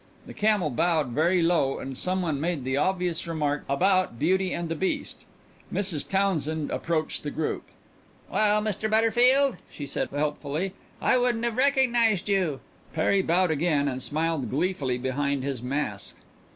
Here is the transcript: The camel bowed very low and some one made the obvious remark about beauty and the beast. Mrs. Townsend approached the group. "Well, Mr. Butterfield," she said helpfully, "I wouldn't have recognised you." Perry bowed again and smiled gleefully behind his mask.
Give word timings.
The 0.25 0.33
camel 0.33 0.71
bowed 0.71 1.09
very 1.09 1.43
low 1.43 1.77
and 1.77 1.95
some 1.95 2.23
one 2.23 2.41
made 2.41 2.63
the 2.63 2.75
obvious 2.75 3.27
remark 3.27 3.63
about 3.69 4.17
beauty 4.17 4.51
and 4.51 4.67
the 4.67 4.73
beast. 4.75 5.25
Mrs. 5.71 6.07
Townsend 6.07 6.71
approached 6.71 7.21
the 7.21 7.29
group. 7.29 7.61
"Well, 8.27 8.63
Mr. 8.63 8.89
Butterfield," 8.89 9.57
she 9.71 9.85
said 9.85 10.09
helpfully, 10.09 10.73
"I 10.99 11.19
wouldn't 11.19 11.43
have 11.45 11.55
recognised 11.57 12.27
you." 12.27 12.61
Perry 12.93 13.21
bowed 13.21 13.51
again 13.51 13.87
and 13.87 14.01
smiled 14.01 14.49
gleefully 14.49 14.97
behind 14.97 15.43
his 15.43 15.61
mask. 15.61 16.17